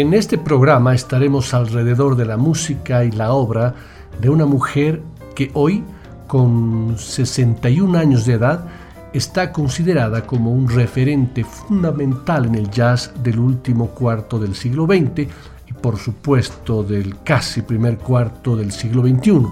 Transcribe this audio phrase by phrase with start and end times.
[0.00, 3.74] En este programa estaremos alrededor de la música y la obra
[4.18, 5.02] de una mujer
[5.34, 5.84] que hoy,
[6.26, 8.64] con 61 años de edad,
[9.12, 15.28] está considerada como un referente fundamental en el jazz del último cuarto del siglo XX
[15.68, 19.48] y por supuesto del casi primer cuarto del siglo XXI.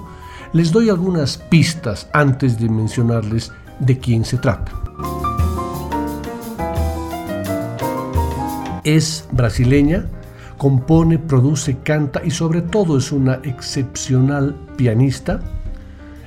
[0.55, 4.73] Les doy algunas pistas antes de mencionarles de quién se trata.
[8.83, 10.07] Es brasileña,
[10.59, 15.41] compone, produce, canta y sobre todo es una excepcional pianista.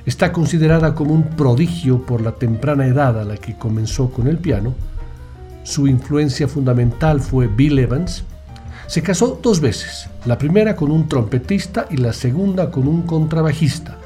[0.06, 4.38] Está considerada como un prodigio por la temprana edad a la que comenzó con el
[4.38, 4.74] piano.
[5.62, 8.24] Su influencia fundamental fue Bill Evans.
[8.88, 13.96] Se casó dos veces, la primera con un trompetista y la segunda con un contrabajista,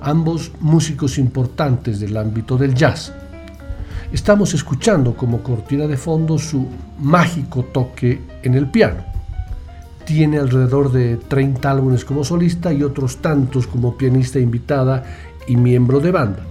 [0.00, 3.12] ambos músicos importantes del ámbito del jazz.
[4.12, 6.66] Estamos escuchando como cortina de fondo su
[6.98, 9.13] mágico toque en el piano.
[10.04, 15.04] Tiene alrededor de 30 álbumes como solista y otros tantos como pianista invitada
[15.46, 16.44] y miembro de banda.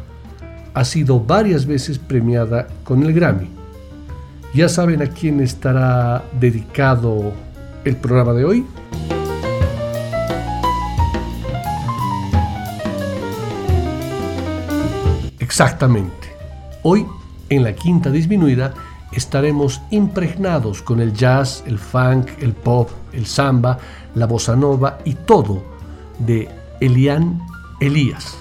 [0.74, 3.50] Ha sido varias veces premiada con el Grammy.
[4.56, 7.34] ¿Ya saben a quién estará dedicado
[7.86, 8.66] el programa de hoy?
[15.40, 16.30] Exactamente.
[16.82, 17.06] Hoy,
[17.50, 18.74] en la quinta disminuida,
[19.16, 23.78] estaremos impregnados con el jazz, el funk, el pop, el samba,
[24.16, 25.64] la bossa nova y todo
[26.20, 27.42] de Elian
[27.80, 28.38] Elías.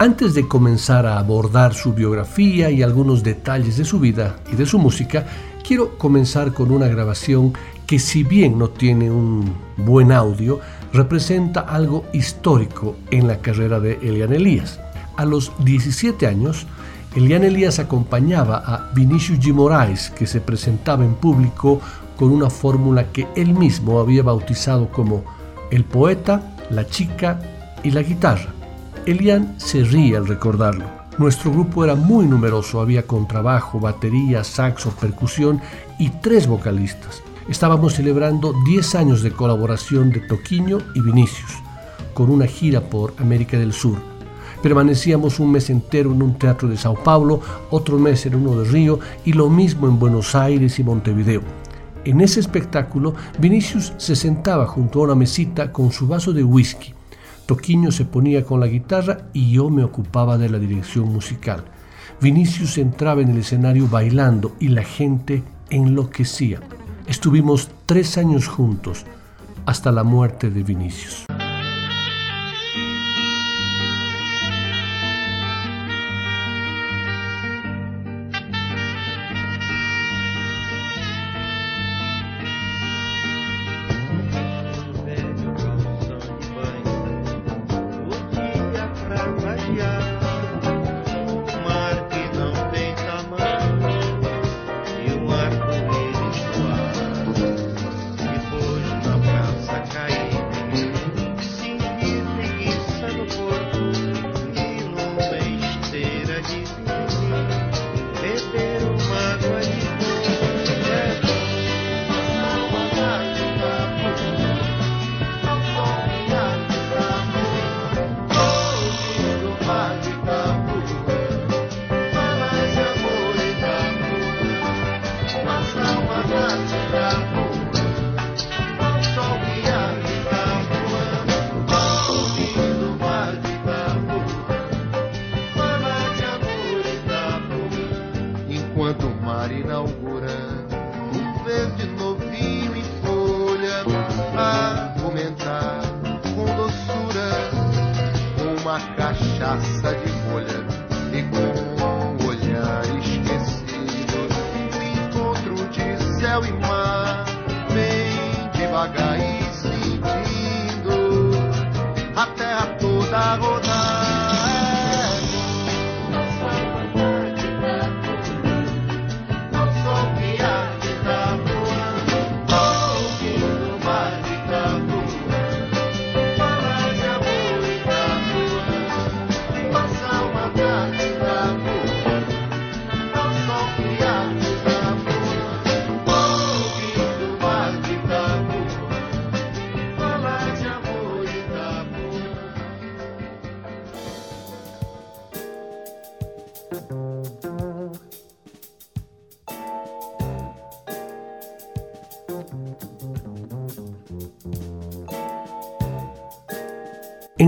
[0.00, 4.64] Antes de comenzar a abordar su biografía y algunos detalles de su vida y de
[4.64, 5.26] su música,
[5.66, 7.52] quiero comenzar con una grabación
[7.84, 10.60] que si bien no tiene un buen audio,
[10.92, 14.78] representa algo histórico en la carrera de Elian Elías.
[15.18, 16.64] A los 17 años,
[17.16, 19.52] Elian Elías acompañaba a Vinicius G.
[19.52, 21.80] Moraes, que se presentaba en público
[22.16, 25.24] con una fórmula que él mismo había bautizado como
[25.72, 27.40] el poeta, la chica
[27.82, 28.54] y la guitarra.
[29.06, 30.84] Elian se ríe al recordarlo.
[31.18, 35.60] Nuestro grupo era muy numeroso, había contrabajo, batería, saxo, percusión
[35.98, 37.24] y tres vocalistas.
[37.48, 41.50] Estábamos celebrando 10 años de colaboración de Toquiño y Vinicius,
[42.14, 44.07] con una gira por América del Sur
[44.62, 48.68] Permanecíamos un mes entero en un teatro de Sao Paulo, otro mes en uno de
[48.68, 51.42] Río y lo mismo en Buenos Aires y Montevideo.
[52.04, 56.94] En ese espectáculo, Vinicius se sentaba junto a una mesita con su vaso de whisky.
[57.46, 61.64] Toquiño se ponía con la guitarra y yo me ocupaba de la dirección musical.
[62.20, 66.60] Vinicius entraba en el escenario bailando y la gente enloquecía.
[67.06, 69.04] Estuvimos tres años juntos
[69.66, 71.26] hasta la muerte de Vinicius.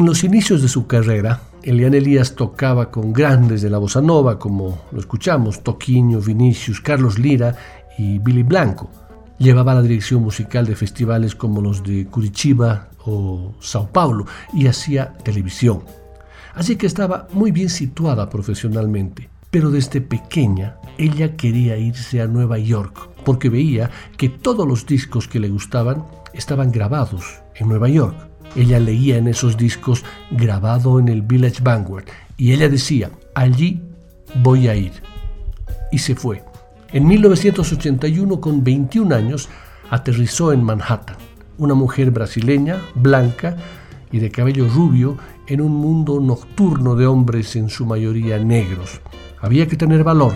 [0.00, 4.38] En los inicios de su carrera, Elian Elías tocaba con grandes de la bossa nova
[4.38, 7.54] como lo escuchamos, Toquinho, Vinicius, Carlos Lira
[7.98, 8.90] y Billy Blanco.
[9.36, 14.24] Llevaba la dirección musical de festivales como los de Curitiba o Sao Paulo
[14.54, 15.82] y hacía televisión.
[16.54, 19.28] Así que estaba muy bien situada profesionalmente.
[19.50, 25.28] Pero desde pequeña ella quería irse a Nueva York porque veía que todos los discos
[25.28, 28.29] que le gustaban estaban grabados en Nueva York.
[28.56, 32.04] Ella leía en esos discos grabado en el Village Vanguard
[32.36, 33.80] y ella decía, allí
[34.42, 34.92] voy a ir.
[35.92, 36.42] Y se fue.
[36.92, 39.48] En 1981, con 21 años,
[39.90, 41.16] aterrizó en Manhattan,
[41.58, 43.56] una mujer brasileña, blanca
[44.10, 49.00] y de cabello rubio, en un mundo nocturno de hombres en su mayoría negros.
[49.40, 50.34] Había que tener valor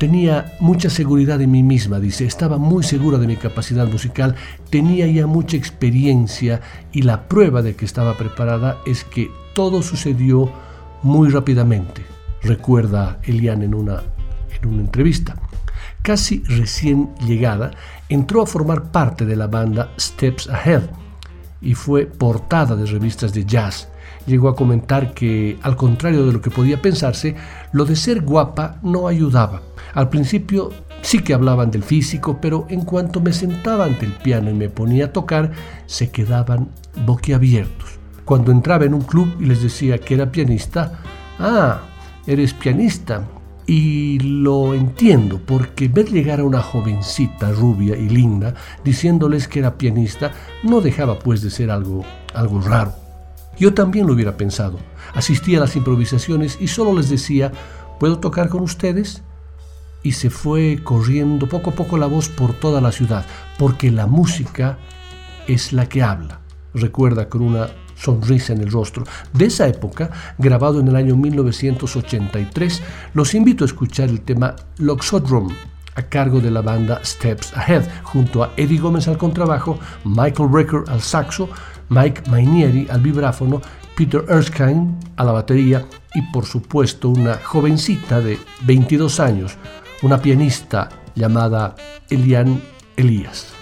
[0.00, 4.34] Tenía mucha seguridad en mí misma, dice, estaba muy segura de mi capacidad musical,
[4.70, 10.50] tenía ya mucha experiencia y la prueba de que estaba preparada es que todo sucedió
[11.02, 12.00] muy rápidamente,
[12.42, 14.02] recuerda Eliane en una,
[14.62, 15.36] en una entrevista.
[16.00, 17.72] Casi recién llegada,
[18.08, 20.84] entró a formar parte de la banda Steps Ahead
[21.60, 23.86] y fue portada de revistas de jazz
[24.26, 27.36] llegó a comentar que, al contrario de lo que podía pensarse,
[27.72, 29.62] lo de ser guapa no ayudaba.
[29.94, 30.70] Al principio
[31.02, 34.68] sí que hablaban del físico, pero en cuanto me sentaba ante el piano y me
[34.68, 35.52] ponía a tocar,
[35.86, 36.68] se quedaban
[37.06, 37.98] boquiabiertos.
[38.24, 41.00] Cuando entraba en un club y les decía que era pianista,
[41.38, 41.80] ah,
[42.26, 43.26] eres pianista.
[43.66, 49.78] Y lo entiendo, porque ver llegar a una jovencita rubia y linda diciéndoles que era
[49.78, 50.32] pianista
[50.64, 52.99] no dejaba pues de ser algo, algo raro.
[53.60, 54.78] Yo también lo hubiera pensado.
[55.14, 57.52] Asistía a las improvisaciones y solo les decía,
[58.00, 59.22] ¿puedo tocar con ustedes?
[60.02, 63.26] Y se fue corriendo poco a poco la voz por toda la ciudad,
[63.58, 64.78] porque la música
[65.46, 66.40] es la que habla,
[66.72, 69.04] recuerda con una sonrisa en el rostro.
[69.34, 72.82] De esa época, grabado en el año 1983,
[73.12, 75.54] los invito a escuchar el tema Loxodrome
[75.96, 80.84] a cargo de la banda Steps Ahead, junto a Eddie Gómez al contrabajo, Michael Brecker
[80.88, 81.48] al saxo,
[81.90, 83.60] Mike Mainieri al vibráfono,
[83.94, 85.84] Peter Erskine a la batería
[86.14, 89.56] y por supuesto una jovencita de 22 años,
[90.02, 91.74] una pianista llamada
[92.08, 92.60] Eliane
[92.96, 93.59] Elías.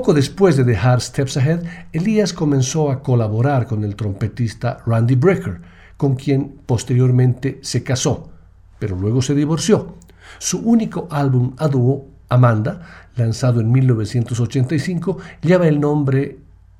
[0.00, 5.60] Poco después de dejar Steps Ahead, Elías comenzó a colaborar con el trompetista Randy Brecker,
[5.98, 8.30] con quien posteriormente se casó,
[8.78, 9.96] pero luego se divorció.
[10.38, 16.38] Su único álbum a dúo, Amanda, lanzado en 1985, lleva el nombre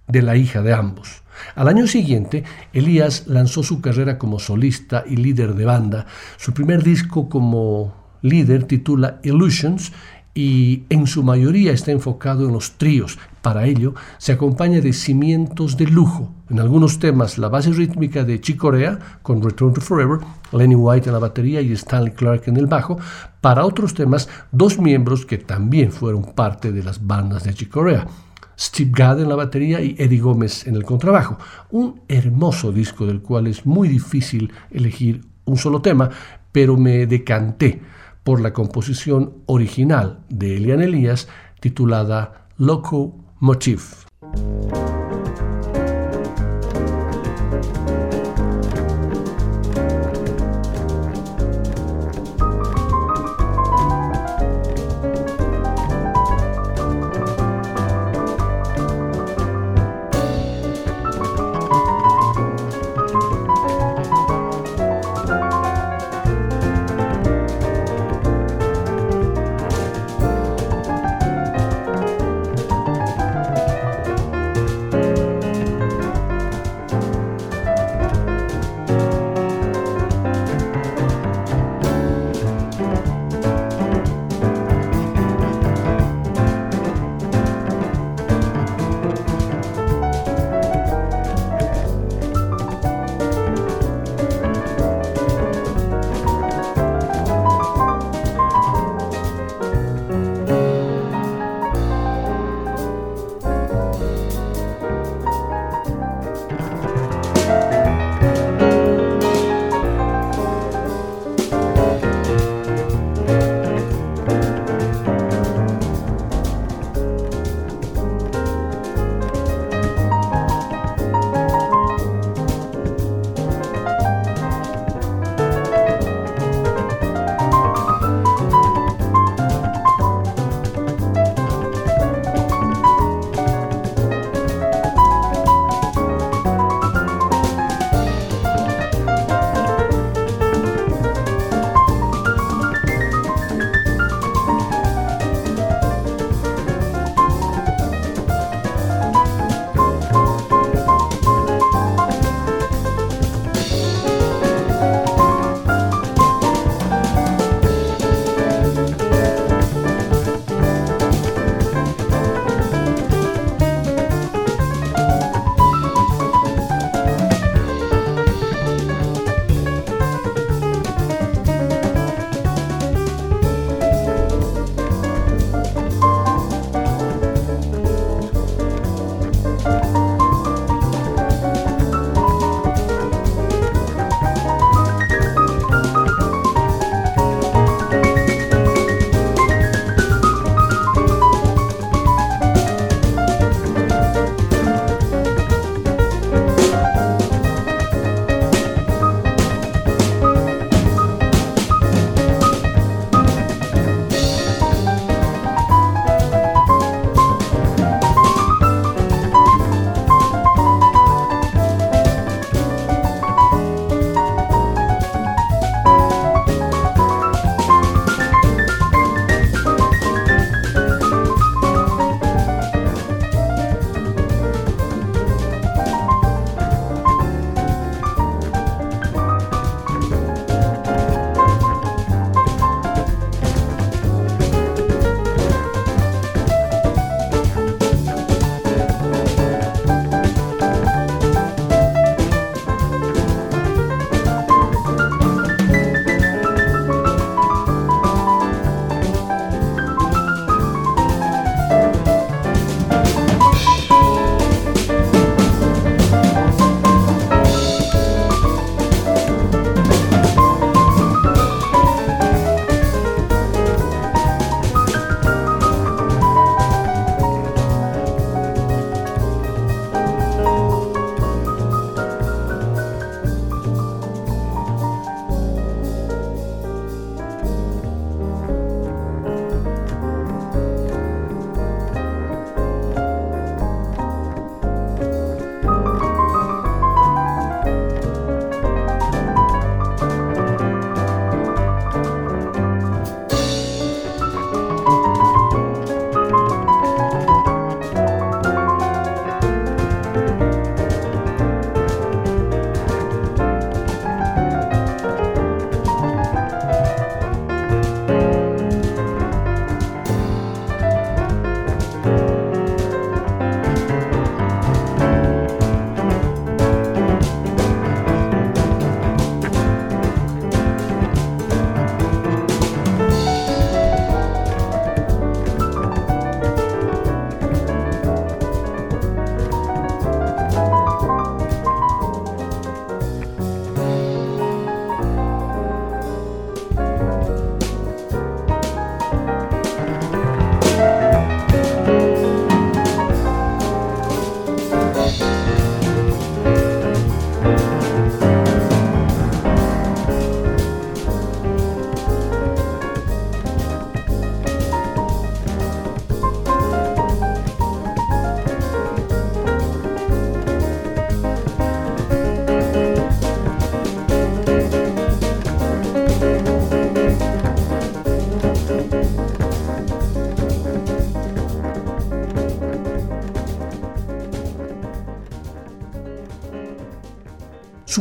[0.08, 1.22] de la hija de ambos.
[1.56, 6.06] Al año siguiente, Elías lanzó su carrera como solista y líder de banda.
[6.38, 9.92] Su primer disco como líder titula Illusions
[10.40, 13.18] y en su mayoría está enfocado en los tríos.
[13.42, 16.32] Para ello, se acompaña de cimientos de lujo.
[16.48, 20.20] En algunos temas, la base rítmica de Chick Corea, con Return to Forever,
[20.52, 22.98] Lenny White en la batería y Stanley Clark en el bajo.
[23.42, 28.06] Para otros temas, dos miembros que también fueron parte de las bandas de Chick Corea.
[28.58, 31.36] Steve Gadd en la batería y Eddie Gómez en el contrabajo.
[31.70, 36.08] Un hermoso disco del cual es muy difícil elegir un solo tema,
[36.50, 37.82] pero me decanté
[38.30, 41.26] por la composición original de Elian Elías
[41.58, 44.04] titulada Loco Motif.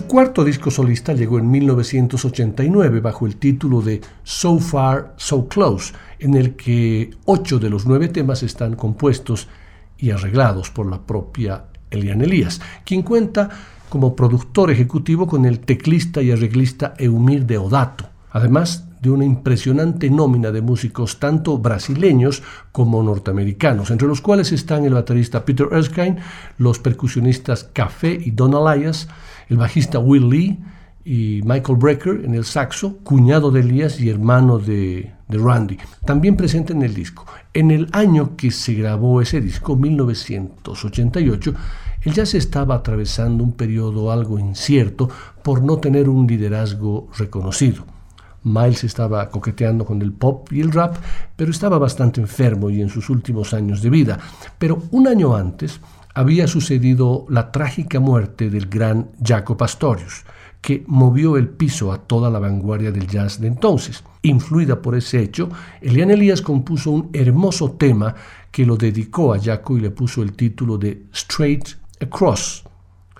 [0.10, 6.34] Cuarto disco solista llegó en 1989 bajo el título de So Far, So Close, en
[6.34, 9.48] el que ocho de los nueve temas están compuestos
[10.00, 13.50] y arreglados por la propia Elian Elías, quien cuenta
[13.88, 20.52] como productor ejecutivo con el teclista y arreglista Eumir Deodato, además de una impresionante nómina
[20.52, 22.42] de músicos tanto brasileños
[22.72, 26.18] como norteamericanos, entre los cuales están el baterista Peter Erskine,
[26.58, 29.08] los percusionistas Café y Don Elias,
[29.50, 30.60] el bajista Will Lee
[31.04, 36.36] y Michael Brecker en el saxo, cuñado de Elias y hermano de, de Randy, también
[36.36, 37.26] presente en el disco.
[37.54, 41.54] En el año que se grabó ese disco, 1988,
[42.04, 45.10] el jazz estaba atravesando un periodo algo incierto
[45.44, 47.84] por no tener un liderazgo reconocido.
[48.44, 50.96] Miles estaba coqueteando con el pop y el rap,
[51.36, 54.18] pero estaba bastante enfermo y en sus últimos años de vida.
[54.58, 55.82] Pero un año antes
[56.20, 60.26] había sucedido la trágica muerte del gran Jaco Pastorius,
[60.60, 64.04] que movió el piso a toda la vanguardia del jazz de entonces.
[64.24, 65.48] Influida por ese hecho,
[65.80, 68.16] Elian Elías compuso un hermoso tema
[68.52, 71.70] que lo dedicó a Jaco y le puso el título de Straight
[72.02, 72.66] Across.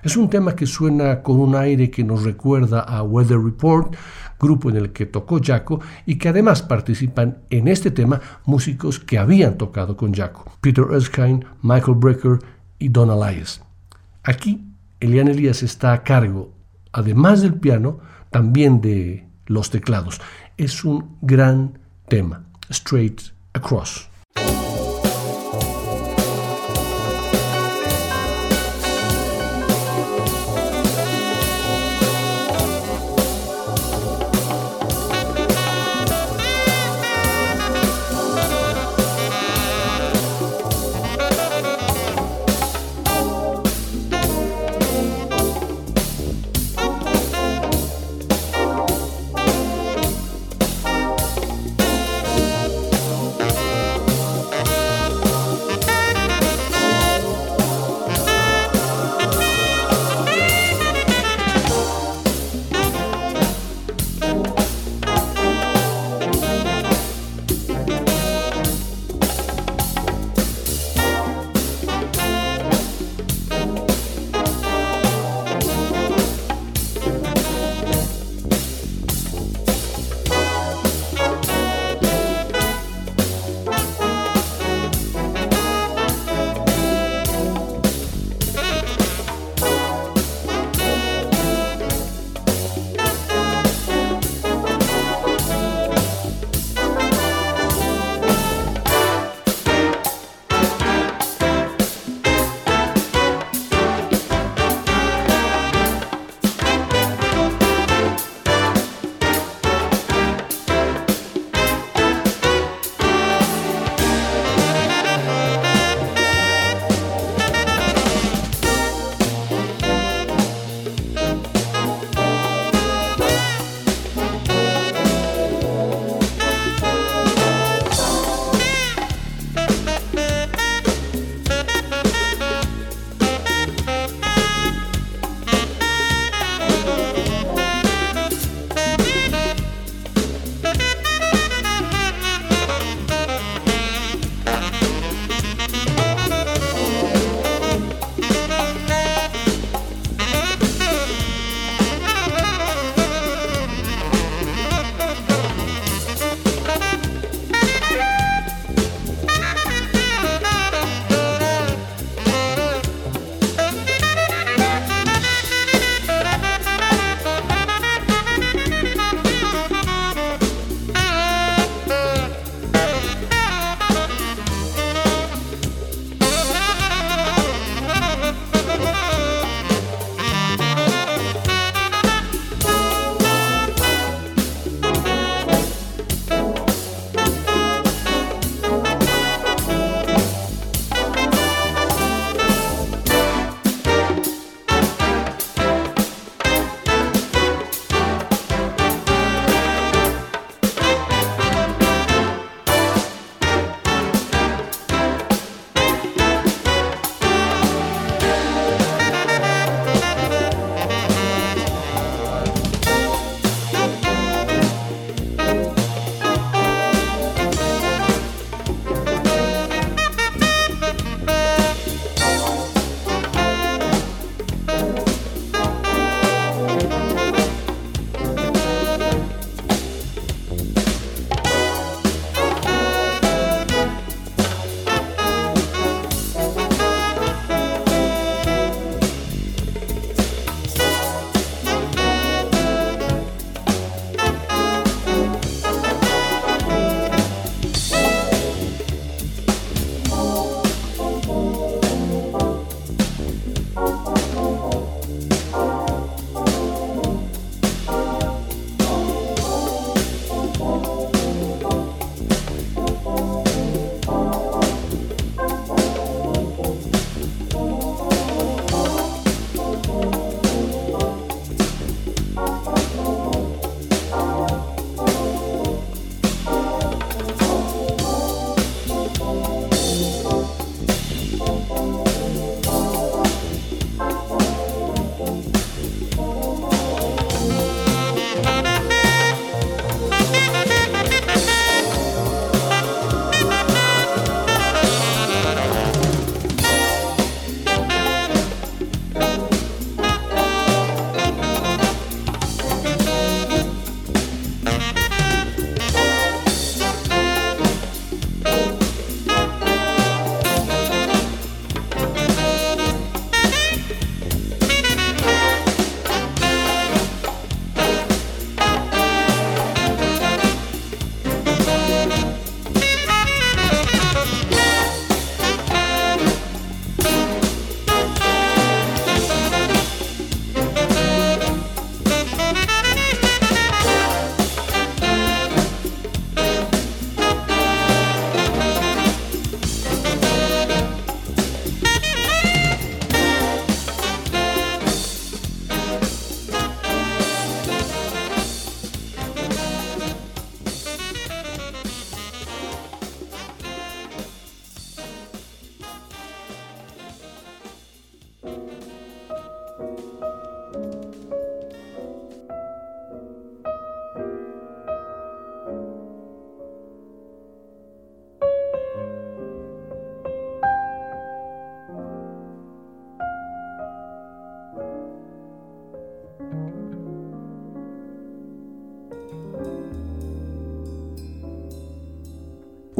[0.04, 3.96] Es un tema que suena con un aire que nos recuerda a Weather Report,
[4.38, 9.18] grupo en el que tocó Jaco y que además participan en este tema músicos que
[9.18, 12.40] habían tocado con Jaco, Peter Erskine, Michael Brecker
[12.80, 13.62] y Don Elias.
[14.24, 14.66] Aquí,
[15.00, 16.54] Elian Elías está a cargo,
[16.92, 18.00] además del piano,
[18.32, 20.20] también de los teclados.
[20.58, 23.22] Es un gran tema, Straight
[23.54, 24.10] Across.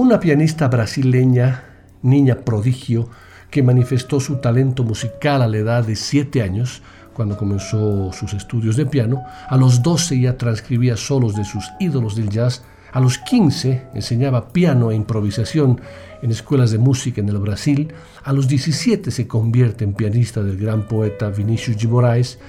[0.10, 1.66] Una pianista brasileña,
[2.02, 3.10] niña prodigio,
[3.52, 6.82] que manifestó su talento musical a la edad de 7 años,
[7.14, 9.22] cuando comenzó sus estudios de piano.
[9.48, 12.64] A los 12 ya transcribía solos de sus ídolos del jazz.
[12.92, 15.80] A los 15 enseñaba piano e improvisación
[16.24, 17.94] en escuelas de música en el Brasil.
[18.24, 22.40] A los 17 se convierte en pianista del gran poeta Vinicius de Moraes.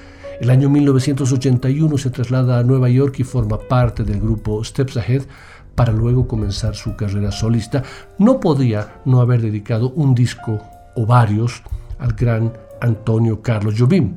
[0.40, 5.24] El año 1981 se traslada a Nueva York y forma parte del grupo Steps Ahead
[5.74, 7.82] para luego comenzar su carrera solista.
[8.18, 10.60] No podía no haber dedicado un disco
[10.94, 11.62] o varios
[11.98, 14.14] al gran Antonio Carlos Jobim.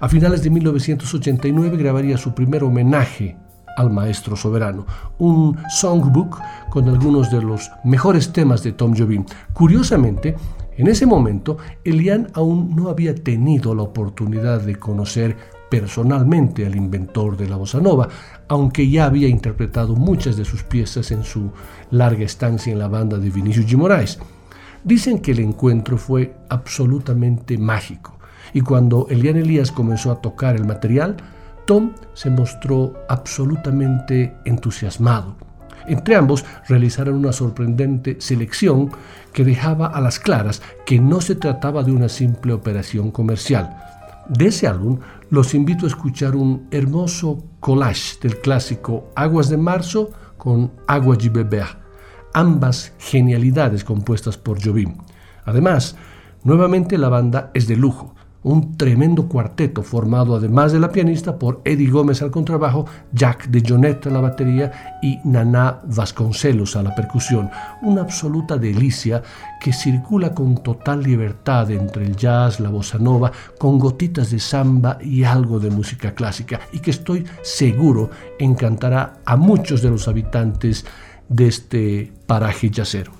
[0.00, 3.36] A finales de 1989 grabaría su primer homenaje
[3.76, 4.86] al maestro soberano,
[5.18, 6.40] un songbook
[6.70, 9.24] con algunos de los mejores temas de Tom Jobim.
[9.52, 10.34] Curiosamente,
[10.76, 15.36] en ese momento, Elian aún no había tenido la oportunidad de conocer
[15.70, 18.08] personalmente al inventor de la bossa nova,
[18.48, 21.50] aunque ya había interpretado muchas de sus piezas en su
[21.90, 23.76] larga estancia en la banda de Vinicius G.
[23.76, 24.18] Moraes.
[24.84, 28.16] Dicen que el encuentro fue absolutamente mágico
[28.52, 31.16] y cuando Elian Elías comenzó a tocar el material,
[31.66, 35.36] Tom se mostró absolutamente entusiasmado.
[35.88, 38.90] Entre ambos realizaron una sorprendente selección
[39.32, 43.76] que dejaba a las claras que no se trataba de una simple operación comercial.
[44.28, 44.98] De ese álbum
[45.30, 51.28] los invito a escuchar un hermoso collage del clásico Aguas de Marzo con Agua de
[51.28, 51.86] Beber
[52.36, 54.98] ambas genialidades compuestas por Jobim.
[55.46, 55.96] Además,
[56.44, 58.14] nuevamente la banda es de lujo,
[58.46, 63.60] un tremendo cuarteto formado además de la pianista por Eddie Gómez al contrabajo, Jack de
[63.60, 67.50] Jonette a la batería y Nana Vasconcelos a la percusión.
[67.82, 69.20] Una absoluta delicia
[69.60, 74.98] que circula con total libertad entre el jazz, la bossa nova, con gotitas de samba
[75.02, 80.86] y algo de música clásica y que estoy seguro encantará a muchos de los habitantes
[81.28, 83.10] de este paraje yacero.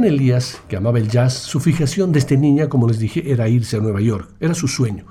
[0.00, 3.80] Elías, que amaba el jazz, su fijación desde niña, como les dije, era irse a
[3.80, 4.30] Nueva York.
[4.40, 5.04] Era su sueño.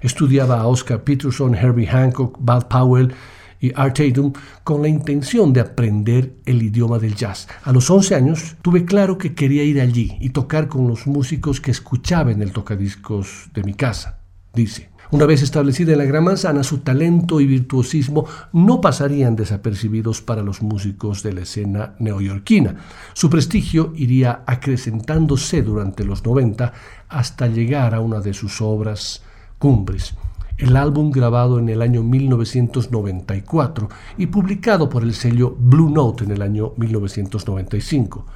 [0.00, 3.14] Estudiaba a Oscar Peterson, Herbie Hancock, Bud Powell
[3.60, 4.32] y Art Tatum
[4.64, 7.46] con la intención de aprender el idioma del jazz.
[7.62, 11.60] A los 11 años tuve claro que quería ir allí y tocar con los músicos
[11.60, 14.20] que escuchaba en el tocadiscos de mi casa,
[14.52, 14.90] dice.
[15.10, 20.42] Una vez establecida en la Gran Manzana, su talento y virtuosismo no pasarían desapercibidos para
[20.42, 22.76] los músicos de la escena neoyorquina.
[23.14, 26.74] Su prestigio iría acrecentándose durante los 90
[27.08, 29.22] hasta llegar a una de sus obras
[29.58, 30.14] cumbres,
[30.58, 33.88] el álbum grabado en el año 1994
[34.18, 38.26] y publicado por el sello Blue Note en el año 1995,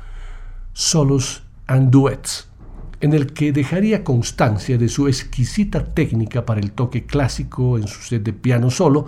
[0.72, 2.48] Solos and Duets
[3.03, 8.00] en el que dejaría constancia de su exquisita técnica para el toque clásico en su
[8.00, 9.07] set de piano solo,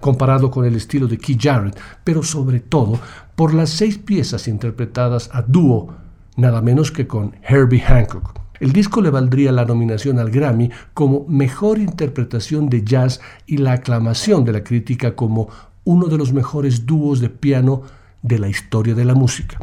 [0.00, 2.98] comparado con el estilo de Keith Jarrett, pero sobre todo
[3.36, 5.94] por las seis piezas interpretadas a dúo,
[6.36, 8.40] nada menos que con Herbie Hancock.
[8.60, 13.72] El disco le valdría la nominación al Grammy como Mejor Interpretación de Jazz y la
[13.72, 15.50] aclamación de la crítica como
[15.84, 17.82] uno de los mejores dúos de piano
[18.22, 19.58] de la historia de la música.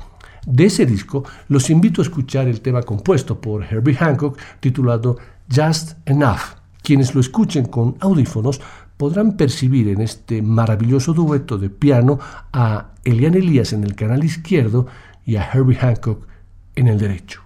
[0.45, 5.17] De ese disco los invito a escuchar el tema compuesto por Herbie Hancock titulado
[5.53, 6.57] Just Enough.
[6.81, 8.59] Quienes lo escuchen con audífonos
[8.97, 12.19] podrán percibir en este maravilloso dueto de piano
[12.53, 14.87] a Elian Elías en el canal izquierdo
[15.25, 16.27] y a Herbie Hancock
[16.75, 17.40] en el derecho.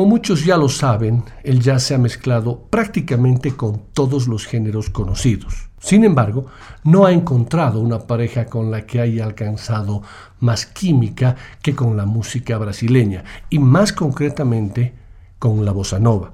[0.00, 4.88] Como muchos ya lo saben, el jazz se ha mezclado prácticamente con todos los géneros
[4.88, 5.68] conocidos.
[5.78, 6.46] Sin embargo,
[6.84, 10.00] no ha encontrado una pareja con la que haya alcanzado
[10.38, 14.94] más química que con la música brasileña, y más concretamente
[15.38, 16.32] con la bossa nova.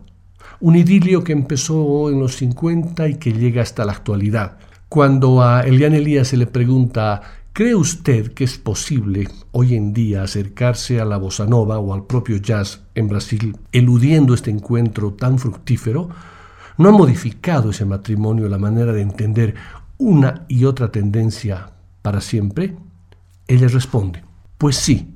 [0.60, 4.58] Un idilio que empezó en los 50 y que llega hasta la actualidad.
[4.88, 7.20] Cuando a Elian Elías se le pregunta
[7.56, 12.04] ¿Cree usted que es posible hoy en día acercarse a la bossa nova o al
[12.04, 16.10] propio jazz en Brasil eludiendo este encuentro tan fructífero?
[16.76, 19.54] ¿No ha modificado ese matrimonio la manera de entender
[19.96, 22.76] una y otra tendencia para siempre?
[23.48, 24.22] Ella responde,
[24.58, 25.14] pues sí,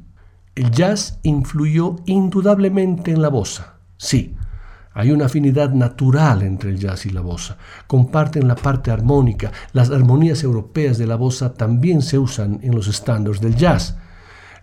[0.55, 4.34] el jazz influyó indudablemente en la bossa, sí,
[4.93, 7.57] hay una afinidad natural entre el jazz y la bossa.
[7.86, 9.53] Comparten la parte armónica.
[9.72, 13.97] Las armonías europeas de la bossa también se usan en los estándares del jazz.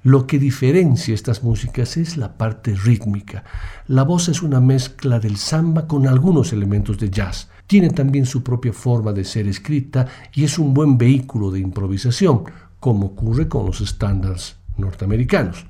[0.04, 3.44] Lo que diferencia estas músicas es la parte rítmica.
[3.88, 7.50] La bossa es una mezcla del samba con algunos elementos de jazz.
[7.66, 12.44] Tiene también su propia forma de ser escrita y es un buen vehículo de improvisación,
[12.80, 15.66] como ocurre con los estándares norteamericanos.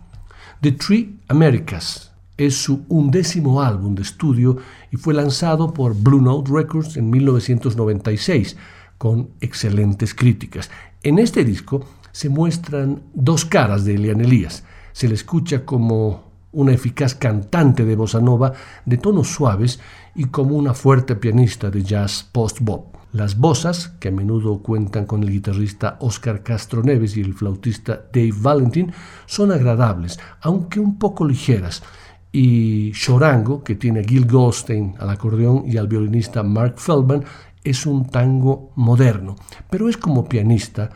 [0.61, 2.06] The Three Americas
[2.37, 4.57] es su undécimo álbum de estudio
[4.91, 8.55] y fue lanzado por Blue Note Records en 1996
[8.97, 10.69] con excelentes críticas.
[11.03, 14.63] En este disco se muestran dos caras de Elian Elías.
[14.91, 18.53] Se le escucha como una eficaz cantante de bossa nova
[18.85, 19.79] de tonos suaves
[20.15, 22.95] y como una fuerte pianista de jazz post-bop.
[23.13, 28.01] Las bossas, que a menudo cuentan con el guitarrista Oscar Castro Neves y el flautista
[28.13, 28.91] Dave Valentin,
[29.25, 31.83] son agradables, aunque un poco ligeras,
[32.31, 37.23] y Chorango, que tiene Gil Goldstein al acordeón y al violinista Mark Feldman,
[37.63, 39.35] es un tango moderno,
[39.69, 40.89] pero es como pianista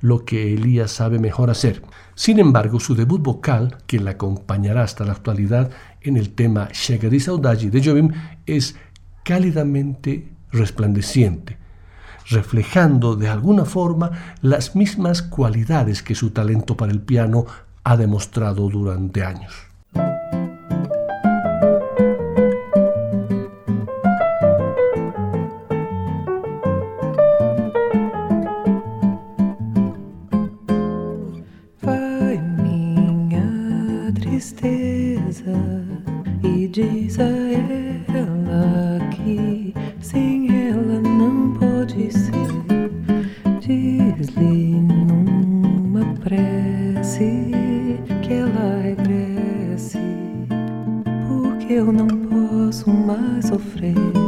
[0.00, 1.82] lo que Elías sabe mejor hacer.
[2.14, 5.70] Sin embargo, su debut vocal, que le acompañará hasta la actualidad
[6.00, 8.12] en el tema Chega di Saudade de Jobim,
[8.46, 8.76] es
[9.24, 11.58] cálidamente resplandeciente,
[12.28, 17.46] reflejando de alguna forma las mismas cualidades que su talento para el piano
[17.84, 19.52] ha demostrado durante años.
[53.48, 54.27] sofrer.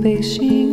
[0.00, 0.67] 悲喜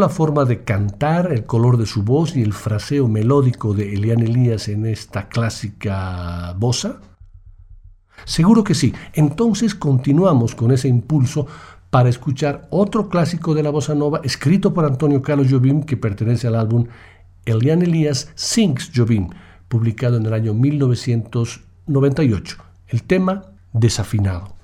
[0.00, 4.24] la forma de cantar, el color de su voz y el fraseo melódico de Eliane
[4.24, 7.00] Elías en esta clásica bossa?
[8.24, 8.92] Seguro que sí.
[9.12, 11.46] Entonces continuamos con ese impulso
[11.90, 16.46] para escuchar otro clásico de la bossa nova escrito por Antonio Carlos Jobim que pertenece
[16.46, 16.86] al álbum
[17.44, 19.28] Eliane Elías Sings Jobim,
[19.68, 22.56] publicado en el año 1998.
[22.88, 24.54] El tema Desafinado.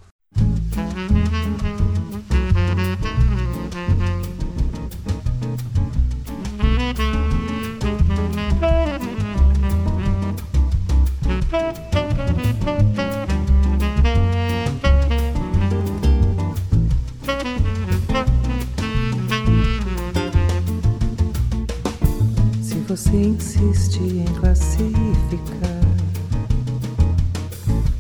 [23.06, 25.80] Você insiste em classificar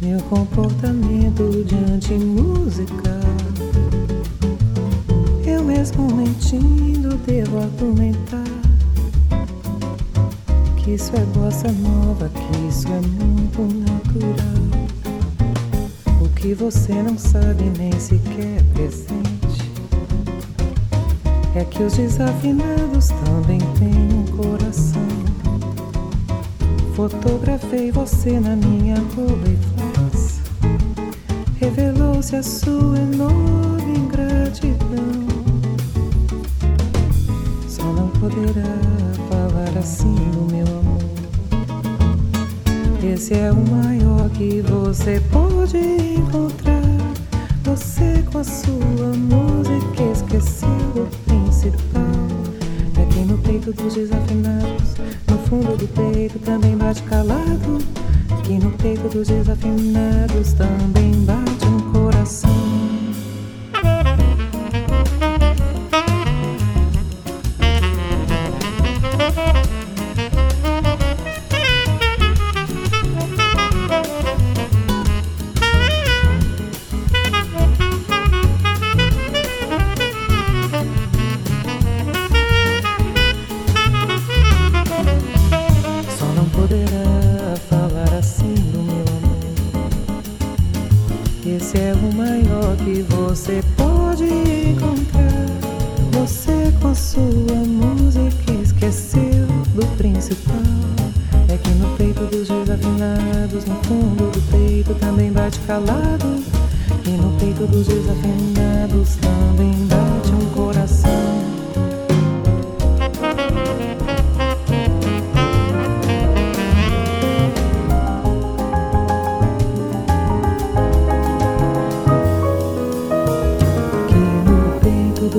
[0.02, 3.20] meu comportamento diante música,
[5.46, 8.44] eu mesmo mentindo devo argumentar
[10.76, 14.90] que isso é bossa nova, que isso é muito natural.
[16.20, 19.25] O que você não sabe nem sequer presente
[21.58, 25.06] é que os desafinados também têm um coração.
[26.94, 30.40] Fotografei você na minha Rolleiflex.
[31.58, 35.26] Revelou-se a sua enorme ingratidão.
[37.66, 38.76] Só não poderá
[39.30, 41.02] falar assim do meu amor.
[43.02, 46.82] Esse é o maior que você pode encontrar.
[47.64, 50.02] Você com a sua música
[53.72, 54.94] dos desafinados,
[55.28, 57.78] no fundo do peito também bate calado.
[58.44, 61.55] Que no peito dos desafinados também bate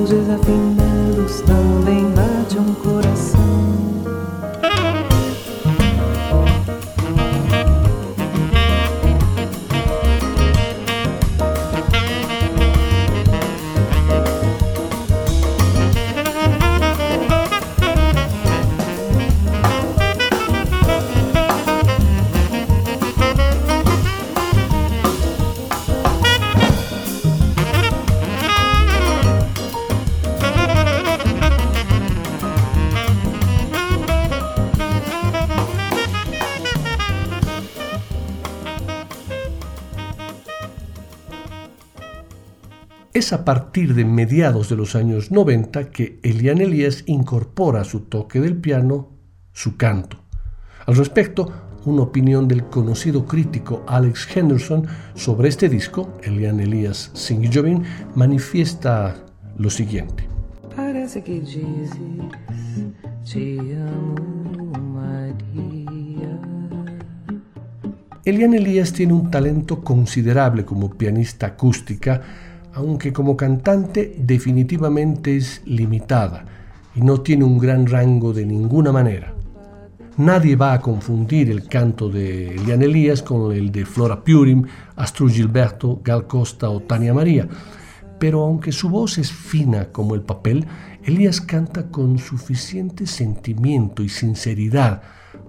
[0.10, 0.76] roses have been
[43.28, 48.03] Es a partir de mediados de los años 90 que Eliane Elías incorpora a su
[48.03, 49.09] toque del piano
[49.51, 50.19] su canto.
[50.86, 51.51] Al respecto,
[51.84, 57.84] una opinión del conocido crítico Alex Henderson sobre este disco, Eliane Elías Sing Jobin,
[58.15, 59.17] manifiesta
[59.57, 60.25] lo siguiente.
[60.73, 61.41] Parece que
[63.30, 65.34] te amo, mas
[68.23, 72.21] Eliane Elías tiene un talento considerable como pianista acústica,
[72.78, 76.45] aunque como cantante definitivamente es limitada
[76.95, 79.34] y no tiene un gran rango de ninguna manera.
[80.17, 84.63] Nadie va a confundir el canto de Eliane Elías con el de Flora Purim,
[84.95, 87.47] Astro Gilberto, Gal Costa o Tania María,
[88.19, 90.67] pero aunque su voz es fina como el papel,
[91.03, 95.01] Elías canta con suficiente sentimiento y sinceridad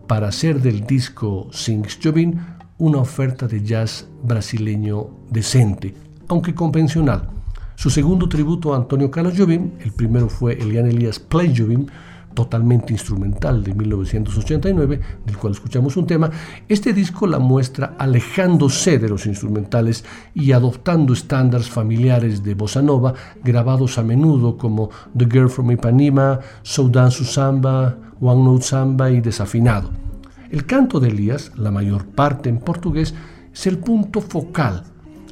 [0.06, 2.40] para hacer del disco Sings Jobin
[2.78, 7.28] una oferta de jazz brasileño decente, aunque convencional.
[7.74, 11.86] Su segundo tributo a Antonio Carlos Jobim, el primero fue Eliane Elías Play Jobim,
[12.34, 16.30] totalmente instrumental de 1989, del cual escuchamos un tema,
[16.68, 20.04] este disco la muestra alejándose de los instrumentales
[20.34, 26.38] y adoptando estándares familiares de bossa nova grabados a menudo como The Girl from Ipanema,
[26.62, 29.90] So Dance Samba, One Note Samba y Desafinado.
[30.50, 33.14] El canto de Elías, la mayor parte en portugués,
[33.52, 34.84] es el punto focal,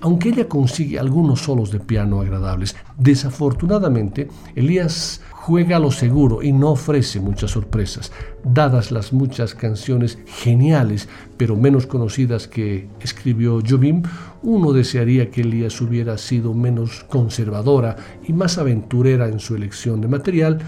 [0.07, 2.77] aunque ella consigue algunos solos de piano agradables.
[2.97, 8.13] Desafortunadamente, Elías juega a lo seguro y no ofrece muchas sorpresas,
[8.45, 14.05] dadas las muchas canciones geniales pero menos conocidas que escribió Jobim,
[14.45, 17.97] uno desearía que Elías hubiera sido menos conservadora
[18.29, 20.61] y más aventurera en su elección de material,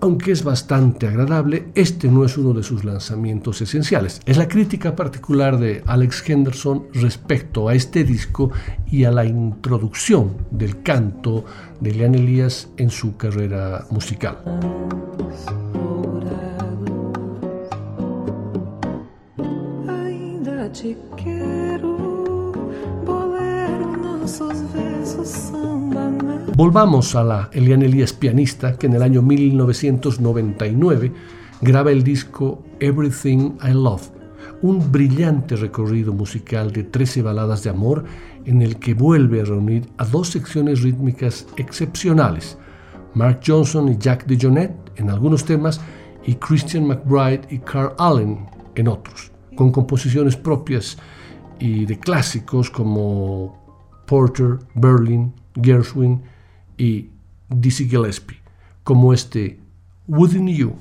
[0.00, 4.20] aunque es bastante agradable, este no es uno de sus lanzamientos esenciales.
[4.26, 8.50] Es la crítica particular de Alex Henderson respecto a este disco
[8.90, 11.44] y a la introducción del canto
[11.80, 14.38] de Leon Elías en su carrera musical.
[26.58, 31.12] Volvamos a la Eliane Elías pianista que en el año 1999
[31.60, 34.10] graba el disco Everything I Love,
[34.62, 38.02] un brillante recorrido musical de 13 baladas de amor
[38.44, 42.58] en el que vuelve a reunir a dos secciones rítmicas excepcionales,
[43.14, 45.80] Mark Johnson y Jack DeJohnette en algunos temas
[46.26, 50.98] y Christian McBride y Carl Allen en otros, con composiciones propias
[51.60, 53.56] y de clásicos como
[54.08, 55.32] Porter, Berlin,
[55.62, 56.20] Gershwin
[56.78, 57.10] y
[57.50, 58.38] Dizzy Gillespie,
[58.84, 59.58] como este
[60.06, 60.76] Within You.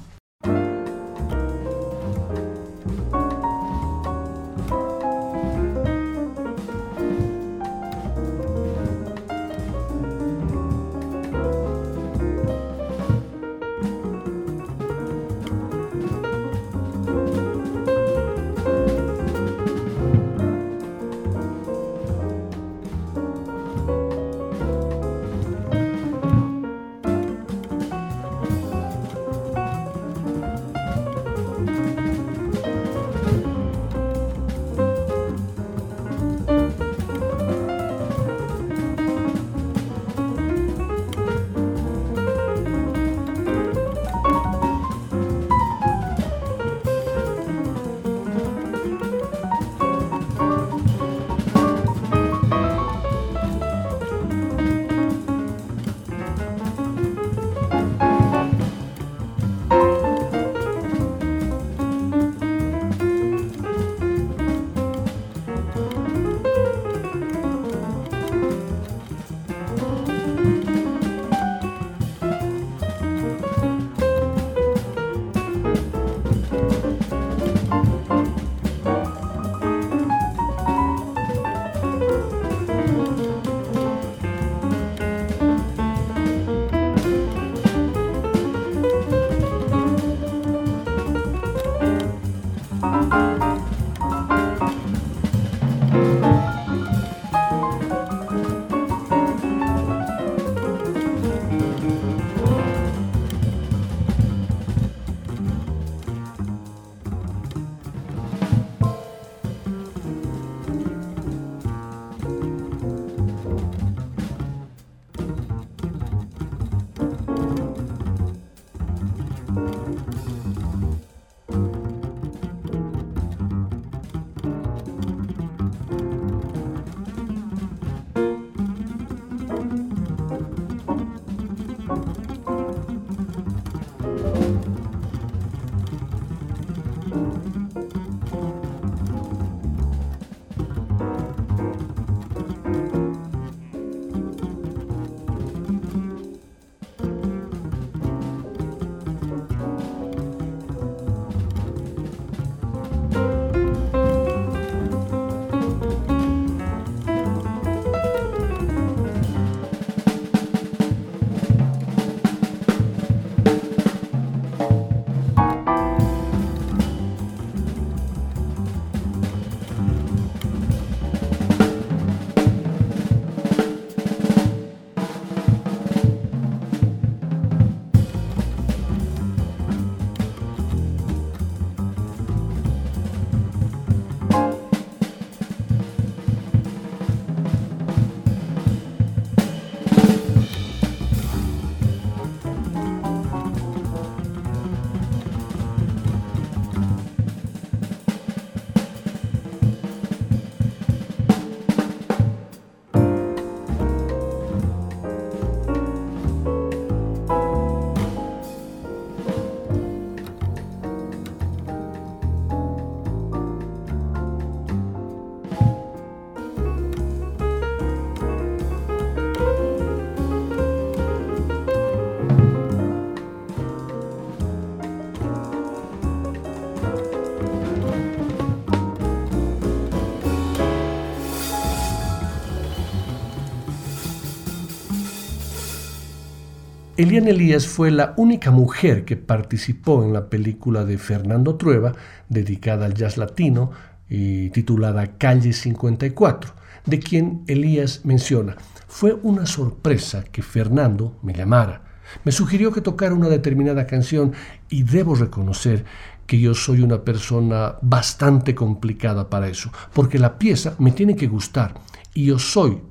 [237.08, 241.94] Eliane Elías fue la única mujer que participó en la película de Fernando Trueba,
[242.28, 243.72] dedicada al jazz latino
[244.10, 246.52] y titulada Calle 54,
[246.86, 248.58] de quien Elías menciona,
[248.90, 251.82] fue una sorpresa que Fernando me llamara.
[252.26, 254.34] Me sugirió que tocara una determinada canción
[254.68, 255.86] y debo reconocer
[256.26, 261.28] que yo soy una persona bastante complicada para eso, porque la pieza me tiene que
[261.28, 261.74] gustar
[262.14, 262.82] y yo soy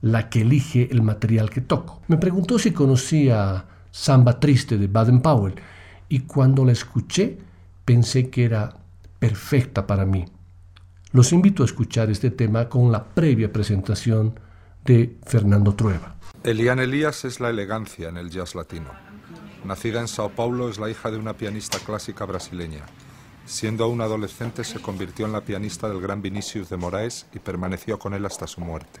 [0.00, 2.02] la que elige el material que toco.
[2.08, 5.54] Me preguntó si conocía Samba Triste de Baden Powell
[6.08, 7.38] y cuando la escuché
[7.84, 8.76] pensé que era
[9.18, 10.24] perfecta para mí.
[11.12, 14.38] Los invito a escuchar este tema con la previa presentación
[14.84, 16.16] de Fernando Trueba.
[16.44, 18.90] Eliane Elías es la elegancia en el jazz latino.
[19.64, 22.84] Nacida en Sao Paulo, es la hija de una pianista clásica brasileña.
[23.44, 27.98] Siendo aún adolescente, se convirtió en la pianista del gran Vinicius de Moraes y permaneció
[27.98, 29.00] con él hasta su muerte.